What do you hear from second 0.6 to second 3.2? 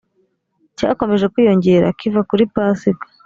cyakomeje kwiyongera kiva kuri pasika